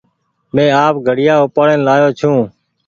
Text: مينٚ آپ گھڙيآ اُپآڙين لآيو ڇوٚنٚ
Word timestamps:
مينٚ 0.53 0.75
آپ 0.85 0.95
گھڙيآ 1.07 1.33
اُپآڙين 1.43 1.79
لآيو 1.87 2.09
ڇوٚنٚ 2.19 2.45